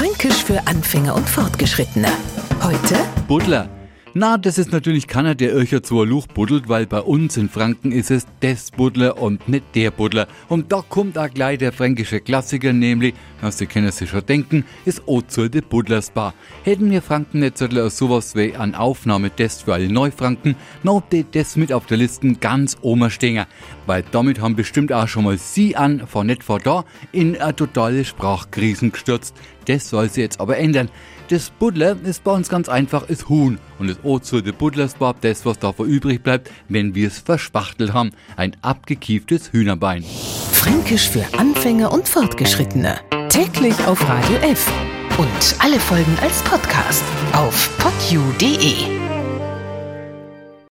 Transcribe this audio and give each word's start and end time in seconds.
Fränkisch 0.00 0.42
für 0.44 0.66
Anfänger 0.66 1.14
und 1.14 1.28
Fortgeschrittene. 1.28 2.08
Heute 2.62 2.96
Buddler. 3.28 3.68
Na, 4.14 4.38
das 4.38 4.58
ist 4.58 4.72
natürlich 4.72 5.06
keiner, 5.06 5.36
der 5.36 5.54
euch 5.54 5.78
zu 5.82 6.02
Luch 6.02 6.26
buddelt, 6.26 6.68
weil 6.68 6.86
bei 6.86 7.00
uns 7.00 7.36
in 7.36 7.48
Franken 7.48 7.92
ist 7.92 8.10
es 8.10 8.26
des 8.42 8.72
Buddler 8.72 9.18
und 9.22 9.46
nicht 9.46 9.64
der 9.74 9.92
Buddler. 9.92 10.26
Und 10.48 10.72
da 10.72 10.82
kommt 10.88 11.16
auch 11.16 11.28
gleich 11.28 11.58
der 11.58 11.70
fränkische 11.70 12.20
Klassiker, 12.20 12.72
nämlich, 12.72 13.14
was 13.40 13.58
Sie 13.58 13.66
können 13.66 13.92
sich 13.92 14.10
schon 14.10 14.26
denken, 14.26 14.64
ist 14.84 15.06
Ozer 15.06 15.48
de 15.48 15.60
Buddlersbar. 15.60 16.34
Hätten 16.64 16.90
wir 16.90 17.02
Franken 17.02 17.40
nicht 17.40 17.58
so 17.58 17.68
sowas 17.88 18.34
wie 18.34 18.56
an 18.56 18.74
Aufnahmetest 18.74 19.62
für 19.62 19.74
alle 19.74 19.88
Neufranken, 19.88 20.56
noch 20.82 21.02
die 21.12 21.24
das 21.30 21.54
mit 21.56 21.72
auf 21.72 21.86
der 21.86 21.98
Liste 21.98 22.32
ganz 22.34 22.78
oben 22.80 23.10
stehen. 23.10 23.44
Weil 23.86 24.02
damit 24.10 24.40
haben 24.40 24.56
bestimmt 24.56 24.92
auch 24.92 25.06
schon 25.06 25.24
mal 25.24 25.38
Sie 25.38 25.76
an, 25.76 26.06
vor 26.08 26.24
nicht 26.24 26.42
vor 26.42 26.58
da, 26.58 26.84
in 27.12 27.40
eine 27.40 27.54
totale 27.54 28.04
Sprachkrisen 28.04 28.90
gestürzt. 28.90 29.36
Das 29.70 29.88
soll 29.88 30.10
sie 30.10 30.20
jetzt 30.20 30.40
aber 30.40 30.58
ändern. 30.58 30.88
Das 31.28 31.50
Buddler 31.50 31.96
ist 32.02 32.24
bei 32.24 32.32
uns 32.32 32.48
ganz 32.48 32.68
einfach 32.68 33.06
das 33.06 33.28
Huhn 33.28 33.58
und 33.78 33.88
das 33.88 33.98
O 34.02 34.18
zu 34.18 34.40
der 34.40 34.50
Buddlersbab, 34.50 35.20
das 35.20 35.46
was 35.46 35.60
davon 35.60 35.88
übrig 35.88 36.24
bleibt, 36.24 36.50
wenn 36.68 36.96
wir 36.96 37.06
es 37.06 37.20
verspachtelt 37.20 37.92
haben. 37.92 38.10
Ein 38.36 38.56
abgekieftes 38.62 39.52
Hühnerbein. 39.52 40.04
Fränkisch 40.52 41.08
für 41.08 41.24
Anfänger 41.38 41.92
und 41.92 42.08
Fortgeschrittene. 42.08 42.98
Täglich 43.28 43.78
auf 43.86 44.02
Radio 44.08 44.38
F. 44.38 44.68
Und 45.18 45.56
alle 45.60 45.78
Folgen 45.78 46.16
als 46.20 46.42
Podcast 46.42 47.04
auf 47.32 47.70
podu.de. 47.78 49.09